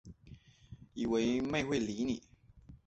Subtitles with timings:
[0.95, 2.23] 以为妹会理你